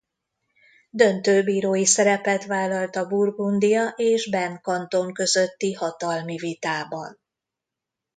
[0.89, 7.19] Döntőbírói szerepet vállalt a Burgundia és Bern kanton közötti hatalmi vitában.